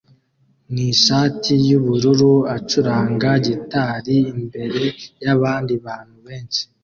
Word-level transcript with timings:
nishati 0.73 1.53
yubururu 1.69 2.33
acuranga 2.55 3.29
gitari 3.45 4.15
imbere 4.33 4.83
yabandi 5.23 5.73
bantu 5.85 6.15
benshi 6.25 6.63